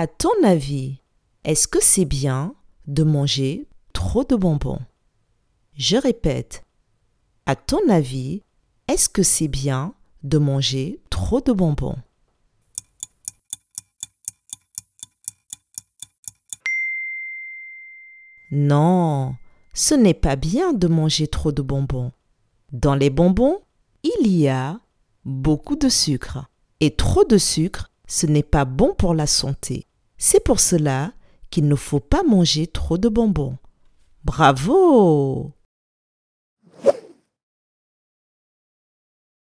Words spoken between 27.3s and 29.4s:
sucre, ce n'est pas bon pour la